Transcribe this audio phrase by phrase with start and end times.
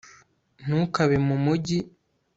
[0.63, 1.77] ntukave mu mujyi